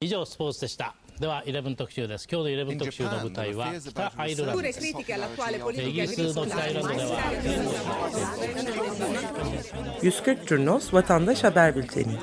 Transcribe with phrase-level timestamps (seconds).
[0.00, 5.02] 以上スポーツでしたでは11特集です今日の11特集の舞台は北アイルランドですイギ
[6.02, 7.18] リスの北アイルランドでは
[10.00, 12.16] 140 Turnos Vatandaş Haber Bülteni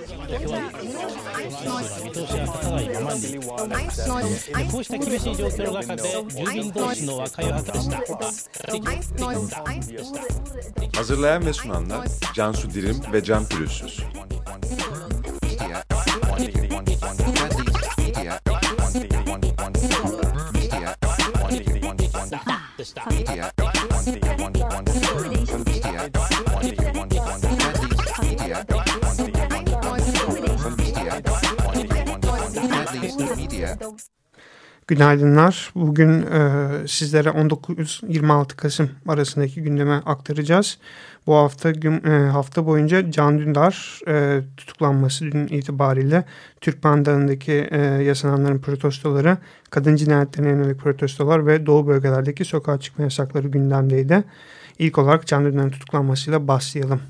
[1.45, 2.85] 見通しが立たない
[34.87, 35.71] Günaydınlar.
[35.75, 40.77] Bugün e, sizlere 19-26 Kasım arasındaki gündeme aktaracağız.
[41.27, 46.23] Bu hafta gün, e, hafta boyunca Can Dündar e, tutuklanması dün itibariyle
[46.61, 49.37] Türkmen Dağı'ndaki e, yaşananların protestoları,
[49.69, 54.23] kadın cinayetlerine yönelik protestolar ve doğu bölgelerdeki sokağa çıkma yasakları gündemdeydi.
[54.79, 57.01] İlk olarak Can Dündar'ın tutuklanmasıyla başlayalım.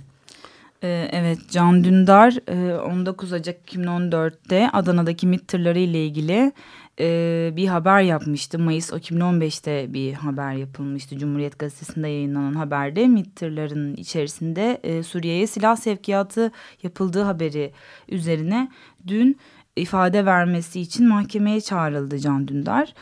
[0.84, 2.34] Ee, evet Can Dündar
[2.92, 6.52] 19 e, Ocak 2014'te Adana'daki MİT tırları ile ilgili
[7.00, 8.60] e, bir haber yapmıştı.
[8.60, 11.18] Mayıs 2015'te bir haber yapılmıştı.
[11.18, 13.42] Cumhuriyet Gazetesi'nde yayınlanan haberde MİT
[13.98, 16.52] içerisinde e, Suriye'ye silah sevkiyatı
[16.84, 17.72] yapıldığı haberi
[18.10, 18.72] üzerine
[19.08, 19.38] dün
[19.76, 22.94] ifade vermesi için mahkemeye çağrıldı Can Dündar.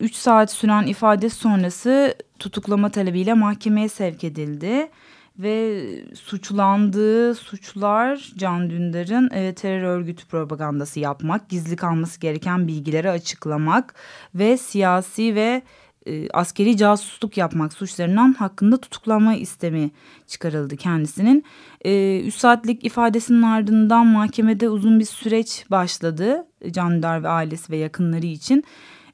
[0.00, 4.90] 3 saat süren ifade sonrası tutuklama talebiyle mahkemeye sevk edildi
[5.38, 13.94] ve suçlandığı suçlar Can Dündar'ın e, terör örgütü propagandası yapmak, gizli kalması gereken bilgileri açıklamak
[14.34, 15.62] ve siyasi ve
[16.06, 19.90] e, askeri casusluk yapmak suçlarından hakkında tutuklama istemi
[20.26, 21.44] çıkarıldı kendisinin.
[21.84, 27.76] E, 3 saatlik ifadesinin ardından mahkemede uzun bir süreç başladı Can Dündar ve ailesi ve
[27.76, 28.64] yakınları için.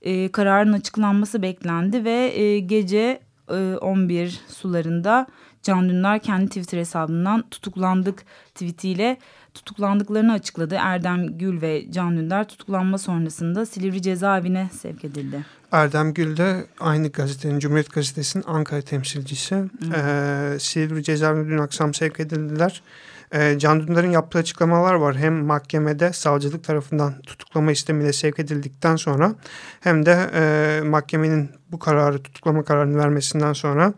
[0.02, 5.26] E, kararın açıklanması beklendi ve e, gece e, 11 sularında
[5.64, 8.22] Can Dündar kendi Twitter hesabından tutuklandık
[8.54, 9.16] tweetiyle
[9.54, 10.76] tutuklandıklarını açıkladı.
[10.78, 15.44] Erdem Gül ve Can Dündar tutuklanma sonrasında Silivri cezaevine sevk edildi.
[15.72, 19.54] Erdem Gül de aynı gazetenin Cumhuriyet Gazetesi'nin Ankara temsilcisi.
[19.94, 22.82] Ee, Silivri cezaevine dün akşam sevk edildiler.
[23.32, 25.16] Ee, Can Dündar'ın yaptığı açıklamalar var.
[25.16, 29.34] Hem mahkemede savcılık tarafından tutuklama istemiyle sevk edildikten sonra
[29.80, 33.94] hem de e, mahkemenin bu kararı tutuklama kararını vermesinden sonra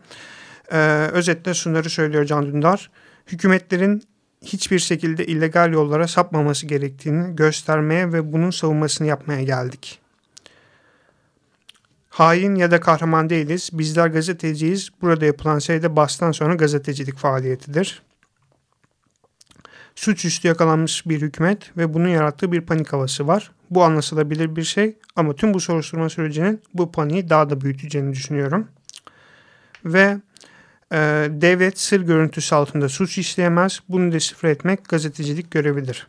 [0.71, 2.91] ee, özetle şunları söylüyor Can Dündar.
[3.27, 4.03] Hükümetlerin
[4.41, 9.99] hiçbir şekilde illegal yollara sapmaması gerektiğini göstermeye ve bunun savunmasını yapmaya geldik.
[12.09, 13.69] Hain ya da kahraman değiliz.
[13.73, 14.89] Bizler gazeteciyiz.
[15.01, 18.01] Burada yapılan şey de bastan sonra gazetecilik faaliyetidir.
[19.95, 23.51] Suçüstü yakalanmış bir hükümet ve bunun yarattığı bir panik havası var.
[23.69, 28.67] Bu anlaşılabilir bir şey ama tüm bu soruşturma sürecinin bu paniği daha da büyüteceğini düşünüyorum.
[29.85, 30.17] Ve
[30.93, 30.97] e,
[31.29, 33.79] devlet sır görüntüsü altında suç işleyemez.
[33.89, 36.07] Bunu deşifre etmek gazetecilik görevidir.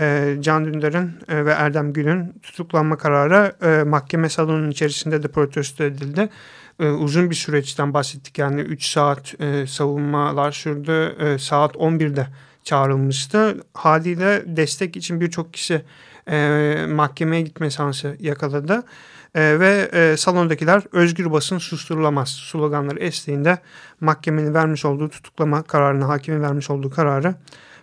[0.00, 5.84] E, Can Dündar'ın e, ve Erdem Gül'ün tutuklanma kararı e, mahkeme salonunun içerisinde de protesto
[5.84, 6.28] edildi.
[6.80, 8.38] E, uzun bir süreçten bahsettik.
[8.38, 11.16] Yani 3 saat e, savunmalar sürdü.
[11.18, 12.26] E, saat 11'de
[12.64, 13.60] çağrılmıştı.
[13.74, 15.82] Haliyle destek için birçok kişi
[16.30, 18.82] e, mahkemeye gitme şansı yakaladı.
[19.34, 23.58] E, ve e, salondakiler özgür basın susturulamaz sloganları eşliğinde
[24.00, 27.34] mahkemenin vermiş olduğu tutuklama kararını, hakimin vermiş olduğu kararı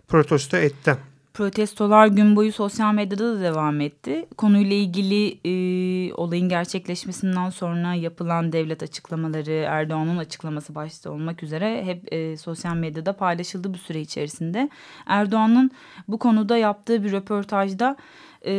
[0.07, 1.10] protesto etti.
[1.33, 4.25] Protestolar gün boyu sosyal medyada da devam etti.
[4.37, 12.13] Konuyla ilgili e, olayın gerçekleşmesinden sonra yapılan devlet açıklamaları, Erdoğan'ın açıklaması başta olmak üzere hep
[12.13, 14.69] e, sosyal medyada paylaşıldı bu süre içerisinde.
[15.05, 15.71] Erdoğan'ın
[16.07, 17.97] bu konuda yaptığı bir röportajda
[18.45, 18.53] e,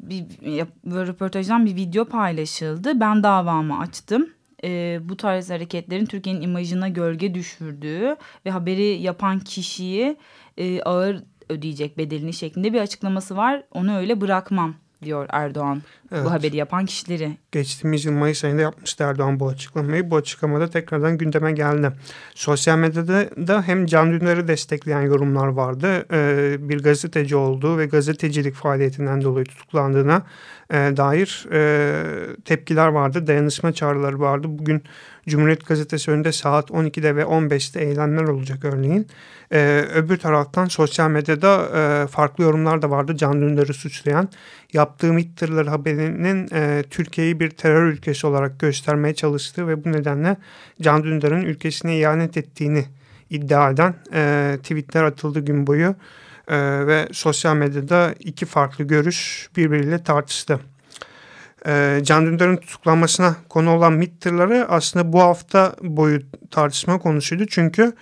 [0.00, 3.00] bir, bir röportajdan bir video paylaşıldı.
[3.00, 4.30] Ben davamı açtım.
[4.64, 10.16] E, bu tarz hareketlerin Türkiye'nin imajına gölge düşürdüğü ve haberi yapan kişiyi
[10.56, 13.62] e, ağır ödeyecek bedelini şeklinde bir açıklaması var.
[13.72, 15.82] Onu öyle bırakmam diyor Erdoğan
[16.14, 16.26] evet.
[16.26, 17.36] bu haberi yapan kişileri.
[17.52, 20.10] Geçtiğimiz yıl Mayıs ayında yapmıştı Erdoğan bu açıklamayı.
[20.10, 21.92] Bu açıklamada tekrardan gündeme geldi.
[22.34, 26.06] Sosyal medyada da hem Can Dündar'ı destekleyen yorumlar vardı.
[26.12, 30.22] Ee, bir gazeteci olduğu ve gazetecilik faaliyetinden dolayı tutuklandığına
[30.70, 33.26] e, dair e, tepkiler vardı.
[33.26, 34.46] Dayanışma çağrıları vardı.
[34.50, 34.82] Bugün
[35.28, 39.06] Cumhuriyet Gazetesi önünde saat 12'de ve 15'te eylemler olacak örneğin.
[39.52, 44.28] Ee, öbür taraftan sosyal medyada e, farklı yorumlar da vardı Can Dündar'ı suçlayan.
[44.72, 45.38] Yaptığı MİT
[46.04, 50.36] haberinin e, Türkiye'yi bir terör ülkesi olarak göstermeye çalıştığı ve bu nedenle
[50.82, 52.84] Can Dündar'ın ülkesine ihanet ettiğini
[53.30, 55.94] iddia eden e, tweetler atıldı gün boyu.
[56.48, 60.60] e, ve sosyal medyada iki farklı görüş birbiriyle tartıştı.
[61.66, 64.26] E, Can Dündar'ın tutuklanmasına konu olan MİT
[64.68, 66.20] aslında bu hafta boyu
[66.50, 67.46] tartışma konusuydu.
[67.46, 67.92] Çünkü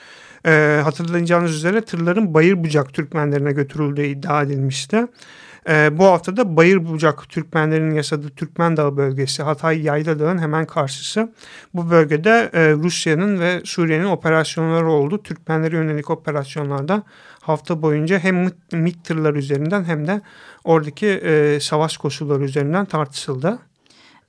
[0.47, 5.07] e, hatırlayacağınız üzere tırların Bayır Bucak Türkmenlerine götürüldüğü iddia edilmişti.
[5.69, 10.67] E, bu hafta da Bayır Bucak Türkmenlerinin yasadığı Türkmen Dağı bölgesi Hatay Yayla Dağı'nın hemen
[10.67, 11.33] karşısı.
[11.75, 15.23] Bu bölgede e, Rusya'nın ve Suriye'nin operasyonları oldu.
[15.23, 17.03] Türkmenlere yönelik operasyonlarda
[17.41, 20.21] hafta boyunca hem MİT tırlar üzerinden hem de
[20.65, 23.59] oradaki e, savaş koşulları üzerinden tartışıldı.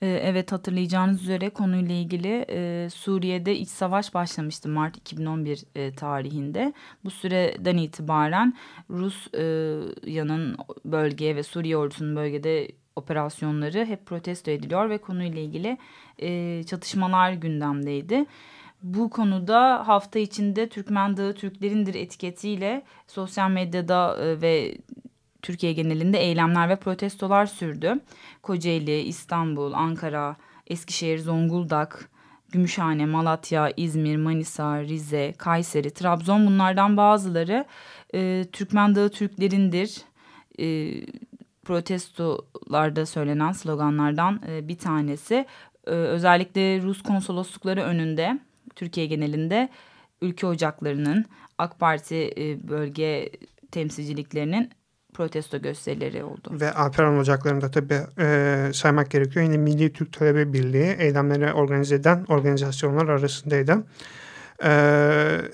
[0.04, 6.74] Ee, evet hatırlayacağınız üzere konuyla ilgili e, Suriye'de iç savaş başlamıştı Mart 2011 e, tarihinde.
[7.04, 8.54] Bu süreden itibaren
[8.90, 15.78] Rusya'nın bölgeye ve Suriye ordusunun bölgede operasyonları hep protesto ediliyor ve konuyla ilgili
[16.20, 18.26] e, çatışmalar gündemdeydi.
[18.82, 24.78] Bu konuda hafta içinde Türkmen Dağı Türklerindir etiketiyle sosyal medyada ve
[25.44, 28.00] Türkiye genelinde eylemler ve protestolar sürdü.
[28.42, 30.36] Kocaeli, İstanbul, Ankara,
[30.68, 32.10] Eskişehir, Zonguldak,
[32.52, 37.66] Gümüşhane, Malatya, İzmir, Manisa, Rize, Kayseri, Trabzon bunlardan bazıları
[38.16, 40.02] e, Türkmen Dağı Türklerindir.
[40.60, 40.94] E,
[41.66, 45.46] protestolarda söylenen sloganlardan e, bir tanesi.
[45.88, 48.40] E, özellikle Rus konsoloslukları önünde
[48.76, 49.70] Türkiye genelinde
[50.22, 51.26] ülke ocaklarının
[51.58, 53.32] AK Parti e, bölge
[53.72, 54.70] temsilciliklerinin
[55.14, 56.50] protesto gösterileri oldu.
[56.52, 59.46] Ve Alperen Ocakları'nda tabii e, saymak gerekiyor.
[59.46, 63.84] Yine Milli Türk Talebe Birliği eylemleri organize eden organizasyonlar arasındaydı.
[64.64, 64.72] E,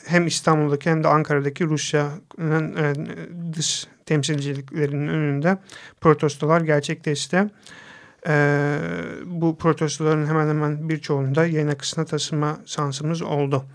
[0.06, 2.94] hem İstanbul'daki hem de Ankara'daki Rusya'nın e,
[3.54, 5.58] dış temsilciliklerinin önünde
[6.02, 7.46] protestolar gerçekleşti.
[8.28, 8.78] E,
[9.26, 13.66] bu protestoların hemen hemen birçoğunda yayın akışına taşıma şansımız oldu.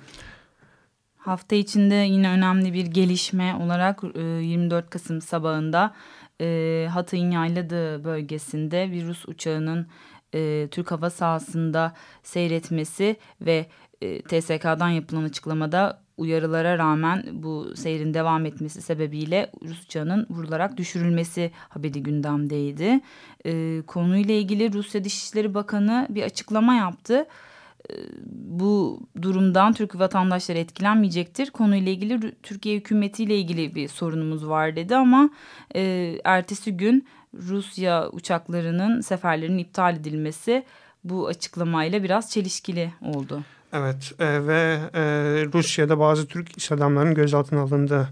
[1.24, 5.94] Hafta içinde yine önemli bir gelişme olarak 24 e, Kasım sabahında
[6.40, 9.86] e, Hatay'ın Yayladığı bölgesinde bir Rus uçağının
[10.34, 11.92] e, Türk hava sahasında
[12.22, 13.66] seyretmesi ve
[14.28, 22.02] TSK'dan yapılan açıklamada uyarılara rağmen bu seyrin devam etmesi sebebiyle Rus uçağının vurularak düşürülmesi haberi
[22.02, 23.00] gündemdeydi.
[23.86, 27.26] konuyla ilgili Rusya Dışişleri Bakanı bir açıklama yaptı
[28.26, 31.50] bu durumdan Türk vatandaşları etkilenmeyecektir.
[31.50, 35.30] Konuyla ilgili Türkiye hükümetiyle ilgili bir sorunumuz var dedi ama
[35.74, 40.64] e, ertesi gün Rusya uçaklarının seferlerinin iptal edilmesi
[41.04, 43.42] bu açıklamayla biraz çelişkili oldu.
[43.72, 45.02] Evet e, ve e,
[45.54, 48.08] Rusya'da bazı Türk iş adamlarının gözaltına alındığı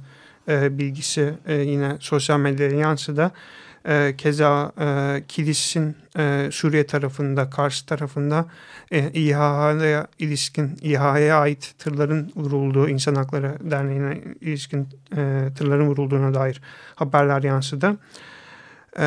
[0.48, 3.32] e, bilgisi e, yine sosyal medyaya yansıdı.
[3.88, 8.46] E, keza e, Kilis'in e, Suriye tarafında, karşı tarafında
[8.90, 16.60] e, İHA'ya ilişkin, İHA'ya ait tırların vurulduğu, İnsan Hakları Derneği'ne ilişkin e, tırların vurulduğuna dair
[16.94, 17.96] haberler yansıdı.
[18.98, 19.04] E,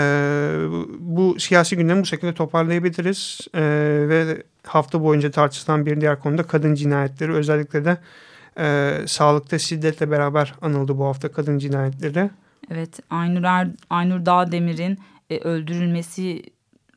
[0.99, 3.61] bu siyasi gündemi bu şekilde toparlayabiliriz e,
[4.09, 7.97] ve hafta boyunca tartışılan bir diğer konuda kadın cinayetleri özellikle de
[8.59, 12.29] e, sağlıkta şiddetle beraber anıldı bu hafta kadın cinayetleri.
[12.71, 16.43] Evet Aynur, er, Aynur Dağdemir'in e, öldürülmesi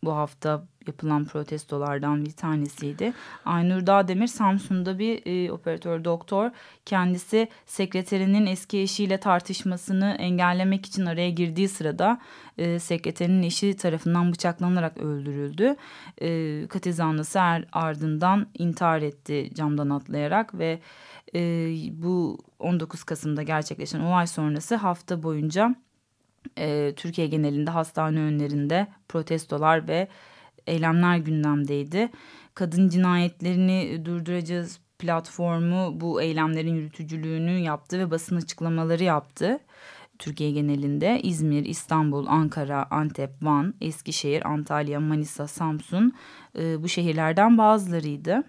[0.04, 3.12] bu hafta yapılan protestolardan bir tanesiydi.
[3.44, 6.50] Aynur Dağdemir Samsun'da bir e, operatör doktor.
[6.86, 12.20] Kendisi sekreterinin eski eşiyle tartışmasını engellemek için araya girdiği sırada
[12.58, 15.76] e, sekreterinin eşi tarafından bıçaklanarak öldürüldü.
[16.20, 20.80] E, katil zanlısı er, ardından intihar etti camdan atlayarak ve
[21.34, 21.40] e,
[21.92, 25.74] bu 19 Kasım'da gerçekleşen olay sonrası hafta boyunca
[26.58, 30.08] e, Türkiye genelinde hastane önlerinde protestolar ve
[30.68, 32.08] eylemler gündemdeydi.
[32.54, 39.58] Kadın cinayetlerini durduracağız platformu bu eylemlerin yürütücülüğünü yaptı ve basın açıklamaları yaptı.
[40.18, 46.12] Türkiye genelinde İzmir, İstanbul, Ankara, Antep, Van, Eskişehir, Antalya, Manisa, Samsun
[46.58, 48.44] e, bu şehirlerden bazılarıydı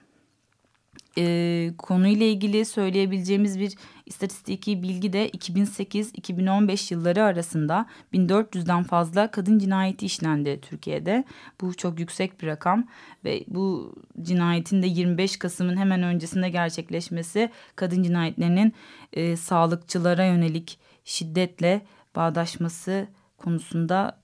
[1.17, 3.75] e, konuyla ilgili söyleyebileceğimiz bir
[4.05, 11.23] istatistiki bilgi de 2008-2015 yılları arasında 1400'den fazla kadın cinayeti işlendi Türkiye'de.
[11.61, 12.87] Bu çok yüksek bir rakam
[13.25, 18.73] ve bu cinayetin de 25 Kasım'ın hemen öncesinde gerçekleşmesi kadın cinayetlerinin
[19.13, 21.81] e, sağlıkçılara yönelik şiddetle
[22.15, 24.19] bağdaşması konusunda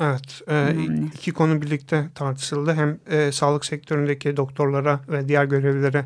[0.00, 0.74] Evet, e,
[1.14, 2.74] iki konu birlikte tartışıldı.
[2.74, 6.04] Hem e, sağlık sektöründeki doktorlara ve diğer görevlilere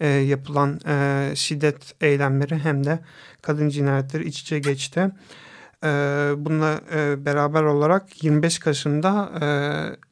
[0.00, 2.98] e, yapılan e, şiddet eylemleri hem de
[3.42, 5.10] kadın cinayetleri iç içe geçti.
[5.84, 5.88] E,
[6.36, 9.46] bununla e, beraber olarak 25 Kasım'da e,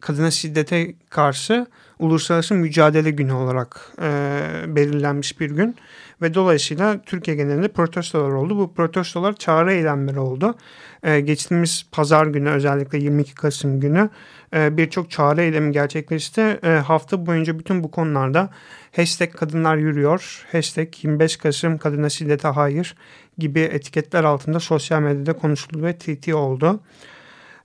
[0.01, 1.67] kadına şiddete karşı
[1.99, 5.77] Uluslararası Mücadele Günü olarak e, belirlenmiş bir gün.
[6.23, 8.59] Ve dolayısıyla Türkiye genelinde protestolar oldu.
[8.59, 10.55] Bu protestolar çağrı eylemleri oldu.
[11.03, 14.11] E, geçtiğimiz pazar günü özellikle 22 Kasım günü
[14.55, 16.41] e, birçok çağrı eylemi gerçekleşti.
[16.41, 18.51] E, hafta boyunca bütün bu konularda
[18.97, 22.95] hashtag kadınlar yürüyor, hashtag 25 Kasım kadına şiddete hayır
[23.39, 26.81] gibi etiketler altında sosyal medyada konuşuldu ve TT oldu.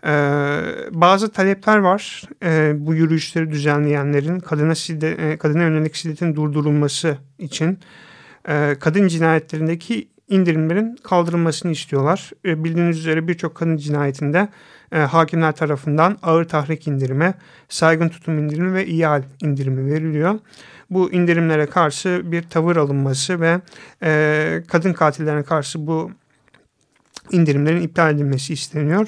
[0.05, 7.17] Ee, bazı talepler var ee, bu yürüyüşleri düzenleyenlerin kadına, şiddet, e, kadına yönelik şiddetin durdurulması
[7.39, 7.79] için
[8.47, 12.31] e, kadın cinayetlerindeki indirimlerin kaldırılmasını istiyorlar.
[12.45, 14.47] E, bildiğiniz üzere birçok kadın cinayetinde
[14.91, 17.33] e, hakimler tarafından ağır tahrik indirimi,
[17.69, 20.39] saygın tutum indirimi ve ihal indirimi veriliyor.
[20.89, 23.61] Bu indirimlere karşı bir tavır alınması ve
[24.67, 26.11] kadın katillerine karşı bu
[27.31, 29.07] indirimlerin iptal edilmesi isteniyor.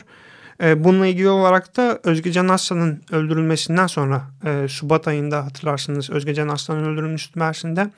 [0.62, 4.22] Bununla ilgili olarak da Özgecan Aslan'ın öldürülmesinden sonra
[4.68, 7.90] Şubat ayında hatırlarsınız Özgecan Aslan'ın öldürülmüş Mersin'de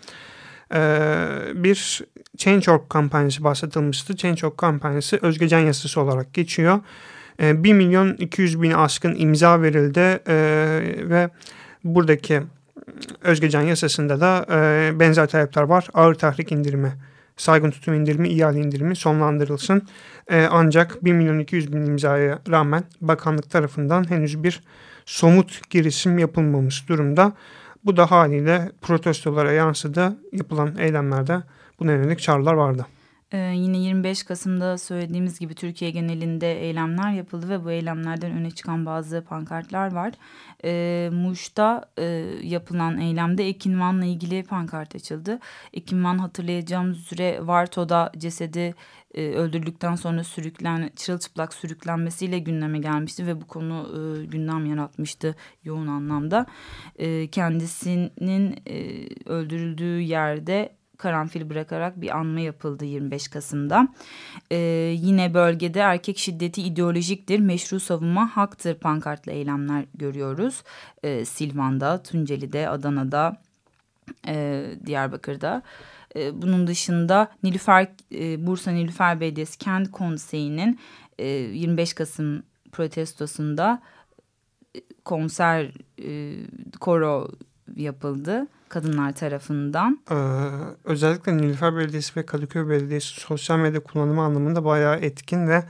[1.63, 2.01] bir
[2.38, 4.15] Change.org kampanyası başlatılmıştı.
[4.15, 6.79] Change.org kampanyası Özgecan yasası olarak geçiyor.
[7.41, 10.36] E, 1 milyon 200 bin aşkın imza verildi e,
[11.09, 11.29] ve
[11.83, 12.41] buradaki
[13.21, 15.88] Özgecan yasasında da e, benzer talepler var.
[15.93, 16.93] Ağır tahrik indirimi,
[17.38, 19.88] saygın tutum indirimi, ihale indirimi sonlandırılsın.
[20.50, 24.63] Ancak 1 milyon 200 bin imzaya rağmen bakanlık tarafından henüz bir
[25.05, 27.33] somut girişim yapılmamış durumda.
[27.88, 30.17] Bu da haliyle protestolara yansıdı.
[30.32, 31.44] Yapılan eylemlerde
[31.79, 32.86] buna yönelik çağrılar vardı.
[33.31, 38.86] Ee, yine 25 Kasım'da söylediğimiz gibi Türkiye genelinde eylemler yapıldı ve bu eylemlerden öne çıkan
[38.86, 40.13] bazı pankartlar var.
[40.63, 42.03] Ee, Muş'ta e,
[42.43, 45.39] yapılan eylemde Ekin Van'la ilgili pankart açıldı.
[45.74, 48.75] Ekin Van hatırlayacağımız üzere Varto'da cesedi
[49.13, 55.88] e, öldürüldükten sonra sürüklen, çırılçıplak sürüklenmesiyle gündeme gelmişti ve bu konu e, gündem yaratmıştı yoğun
[55.88, 56.46] anlamda.
[56.96, 63.88] E, kendisinin e, öldürüldüğü yerde karanfil bırakarak bir anma yapıldı 25 Kasım'da.
[64.51, 64.58] Ee,
[64.98, 70.63] yine bölgede erkek şiddeti ideolojiktir, meşru savunma haktır pankartlı eylemler görüyoruz.
[71.04, 73.42] Ee, Silvan'da, Tunceli'de, Adana'da,
[74.27, 75.62] e, Diyarbakır'da.
[76.16, 80.80] E, bunun dışında Nilüfer, e, Bursa Nilüfer Belediyesi Kent Konseyi'nin
[81.20, 83.82] e, 25 Kasım protestosunda
[84.75, 85.72] e, konser
[86.04, 86.36] e,
[86.80, 87.27] koro
[87.75, 90.00] yapıldı kadınlar tarafından.
[90.12, 90.15] Ee,
[90.83, 95.63] özellikle Nilüfer Belediyesi ve Kadıköy Belediyesi sosyal medya kullanımı anlamında bayağı etkin ve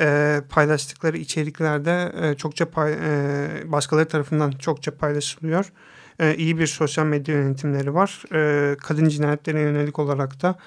[0.00, 5.72] e, paylaştıkları içeriklerde e, çokça pay, e, başkaları tarafından çokça paylaşılıyor.
[6.18, 8.22] E, iyi bir sosyal medya yönetimleri var.
[8.32, 10.58] E, kadın cinayetlerine yönelik olarak da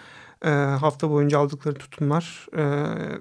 [0.45, 2.63] e, hafta boyunca aldıkları tutumlar, e,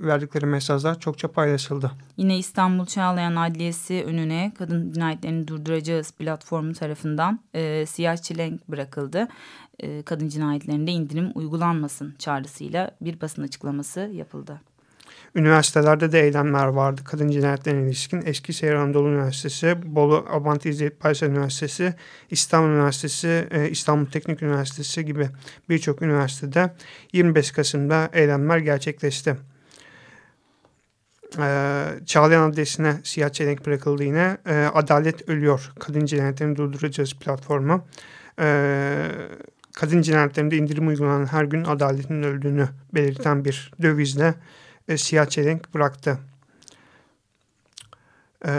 [0.07, 1.91] verdikleri mesajlar çokça paylaşıldı.
[2.17, 9.29] Yine İstanbul Çağlayan Adliyesi önüne kadın cinayetlerini durduracağız platformu tarafından e, siyah çilenk bırakıldı.
[9.81, 14.61] E, kadın cinayetlerinde indirim uygulanmasın çağrısıyla bir basın açıklaması yapıldı.
[15.35, 18.23] Üniversitelerde de eylemler vardı kadın cinayetlerine ilişkin.
[18.27, 21.95] Eskişehir Anadolu Üniversitesi, Bolu Abant İzzet Baysal Üniversitesi,
[22.31, 25.29] İstanbul Üniversitesi, e, İstanbul Teknik Üniversitesi gibi
[25.69, 26.75] birçok üniversitede
[27.13, 29.37] 25 Kasım'da eylemler gerçekleşti.
[31.39, 34.39] Ee, Çağlayan Adliyesi'ne siyah çelenk bırakıldı yine.
[34.47, 37.85] Ee, Adalet Ölüyor, Kadın Cinayetlerini Durduracağız platformu.
[38.41, 39.07] Ee,
[39.77, 44.35] kadın cinayetlerinde indirim uygulanan her gün adaletin öldüğünü belirten bir dövizle
[44.89, 46.19] e, siyah çelenk bıraktı.
[48.47, 48.53] E,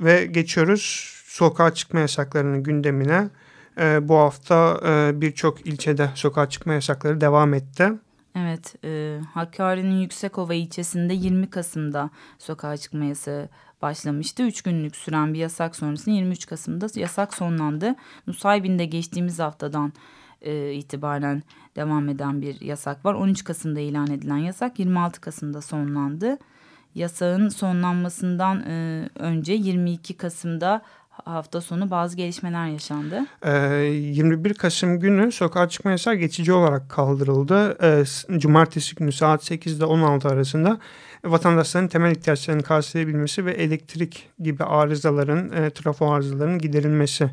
[0.00, 3.28] ve geçiyoruz sokağa çıkma yasaklarının gündemine.
[3.80, 7.92] E, bu hafta e, birçok ilçede sokağa çıkma yasakları devam etti.
[8.36, 13.48] Evet, e, Hakkari'nin Yüksekova ilçesinde 20 Kasım'da sokağa çıkma yasağı
[13.82, 14.42] başlamıştı.
[14.42, 17.94] Üç günlük süren bir yasak sonrasında 23 Kasım'da yasak sonlandı.
[18.26, 19.92] Nusaybin'de geçtiğimiz haftadan
[20.42, 21.42] e, itibaren
[21.76, 23.14] devam eden bir yasak var.
[23.14, 26.38] 13 Kasım'da ilan edilen yasak 26 Kasım'da sonlandı.
[26.94, 30.82] Yasağın sonlanmasından e, önce 22 Kasım'da
[31.24, 33.26] hafta sonu bazı gelişmeler yaşandı.
[33.42, 37.78] E, 21 Kasım günü sokağa çıkma yasağı geçici olarak kaldırıldı.
[37.82, 38.04] E,
[38.38, 40.78] Cumartesi günü saat 8 ile 16 arasında
[41.24, 47.30] vatandaşların temel ihtiyaçlarını karşılayabilmesi ve elektrik gibi arızaların, e, trafo arızalarının giderilmesi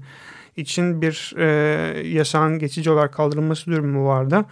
[0.57, 1.47] için bir e,
[2.07, 4.45] yasağın geçici olarak kaldırılması durumu vardı.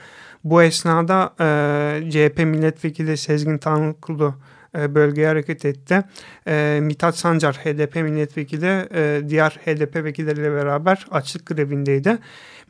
[0.44, 4.36] Bu esnada e, CHP milletvekili Sezgin Tanrıkulu
[4.78, 6.04] e, bölgeye hareket etti.
[6.48, 12.18] E, Mithat Sancar HDP milletvekili e, diğer HDP vekilleriyle beraber açlık grevindeydi.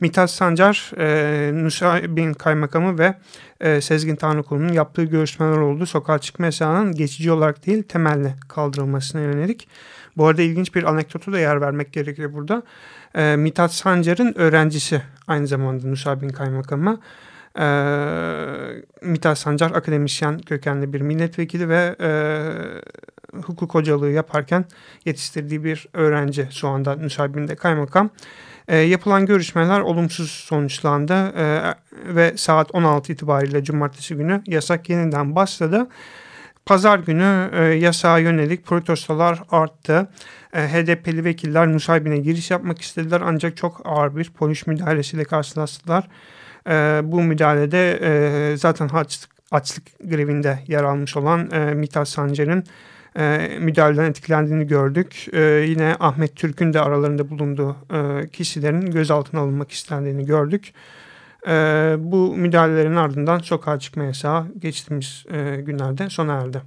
[0.00, 3.14] Mithat Sancar, e, Nusaybin Kaymakamı ve
[3.60, 5.86] e, Sezgin Tanrıkulu'nun yaptığı görüşmeler oldu.
[5.86, 9.68] Sokağa çıkma yasağının geçici olarak değil temelle kaldırılmasına yönelik.
[10.16, 12.62] Bu arada ilginç bir anekdotu da yer vermek gerekiyor burada.
[13.16, 17.00] E, Mithat Sancar'ın öğrencisi aynı zamanda Nusaybin Kaymakamı.
[17.58, 17.66] E,
[19.02, 22.10] Mithat Sancar akademisyen kökenli bir milletvekili ve e,
[23.42, 24.64] hukuk hocalığı yaparken
[25.04, 28.10] yetiştirdiği bir öğrenci şu anda Nusaybin'de kaymakam.
[28.68, 31.74] E, yapılan görüşmeler olumsuz sonuçlandı e,
[32.14, 35.88] ve saat 16 itibariyle cumartesi günü yasak yeniden başladı.
[36.66, 40.08] Pazar günü e, yasağa yönelik protestolar arttı.
[40.52, 46.08] E, HDP'li vekiller Nusaybin'e giriş yapmak istediler ancak çok ağır bir polis müdahalesiyle karşılaştılar.
[46.68, 52.64] E, bu müdahalede e, zaten açlık, açlık grevinde yer almış olan e, Mithat Sancar'ın
[53.18, 55.26] e, müdahaleden etkilendiğini gördük.
[55.32, 60.72] E, yine Ahmet Türk'ün de aralarında bulunduğu e, kişilerin gözaltına alınmak istendiğini gördük.
[61.98, 66.62] Bu müdahalelerin ardından sokağa çıkma yasağı geçtiğimiz e, günlerde sona erdi.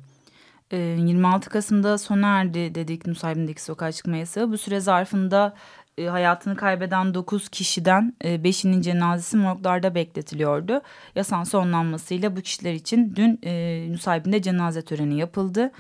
[0.72, 4.52] 26 Kasım'da sona erdi dedik Nusaybin'deki sokağa çıkma yasağı.
[4.52, 5.56] Bu süre zarfında
[6.00, 10.82] e, hayatını kaybeden 9 kişiden e, 5'inin cenazesi morglarda bekletiliyordu.
[11.16, 15.72] Yasağın sonlanmasıyla bu kişiler için dün e, Nusaybin'de cenaze töreni yapıldı.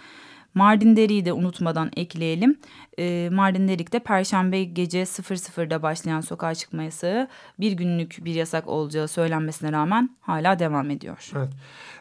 [0.60, 2.58] Mardin Deri'yi de unutmadan ekleyelim.
[3.00, 7.28] E, Mardin Derik'te Perşembe gece 00'da başlayan sokağa çıkma yasağı
[7.60, 11.32] bir günlük bir yasak olacağı söylenmesine rağmen hala devam ediyor.
[11.38, 11.50] Evet.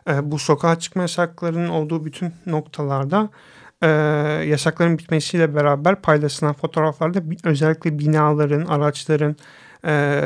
[0.08, 3.28] E, bu sokağa çıkma yasaklarının olduğu bütün noktalarda
[3.82, 3.88] e,
[4.46, 9.36] yasakların bitmesiyle beraber paylaşılan fotoğraflarda özellikle binaların, araçların,
[9.84, 10.24] e,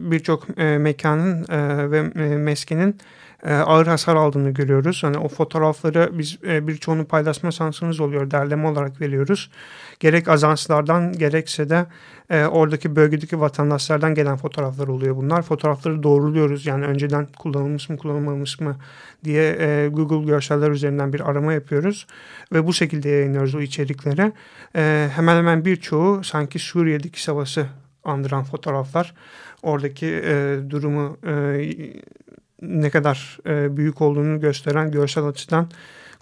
[0.00, 1.46] birçok e, mekanın
[1.90, 2.96] ve e, meskenin
[3.42, 5.02] e, ağır hasar aldığını görüyoruz.
[5.02, 8.30] Hani o fotoğrafları biz e, birçoğunu paylaşma şansımız oluyor.
[8.30, 9.50] Derleme olarak veriyoruz.
[10.00, 11.86] Gerek azanslardan gerekse de
[12.30, 15.42] e, oradaki bölgedeki vatandaşlardan gelen fotoğraflar oluyor bunlar.
[15.42, 16.66] Fotoğrafları doğruluyoruz.
[16.66, 18.76] Yani önceden kullanılmış mı kullanılmamış mı
[19.24, 22.06] diye Google görseller üzerinden bir arama yapıyoruz.
[22.52, 24.32] Ve bu şekilde yayınlıyoruz o içerikleri.
[25.14, 27.66] Hemen hemen birçoğu sanki Suriye'deki savaşı
[28.04, 29.14] andıran fotoğraflar.
[29.62, 31.32] Oradaki e, durumu e,
[32.61, 35.71] ne kadar e, büyük olduğunu gösteren görsel açıdan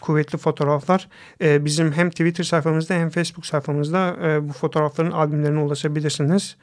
[0.02, 1.08] kuvvetli fotoğraflar.
[1.42, 6.56] E, bizim hem Twitter sayfamızda hem Facebook sayfamızda e, bu fotoğrafların albümlerine ulaşabilirsiniz.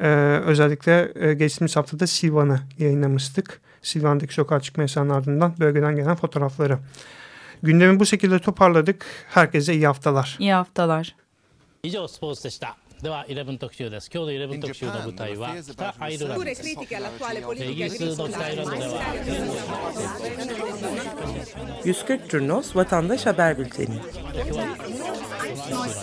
[0.00, 0.08] E,
[0.46, 3.60] özellikle e, geçtiğimiz haftada Silvan'ı yayınlamıştık.
[3.82, 6.78] Silvan'daki sokağa çıkma yasağının ardından bölgeden gelen fotoğrafları.
[7.62, 9.06] Gündemi bu şekilde toparladık.
[9.28, 10.36] Herkese iyi haftalar.
[10.40, 11.14] İyi haftalar.
[11.82, 19.02] 以上スポーツでした では11特集です今日の11特集の舞台は北アイルランドですイギリスの北アイルランドでは
[21.84, 24.00] 140 Turnos Vatandaş Haber Bülteni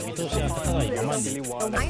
[0.07, 1.87] 見通しが立たない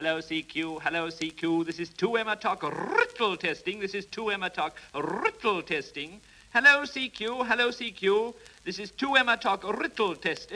[0.00, 5.64] Hello CQ, hello CQ, this is 2Emma Talk Rittle testing, this is 2Emma Talk Rittle
[5.64, 6.20] testing.
[6.52, 10.52] Hello CQ, hello CQ, this is 2Emma Talk Rittle testing.